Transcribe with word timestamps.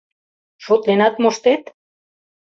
—Шотленат 0.63 1.15
моштет? 1.21 1.63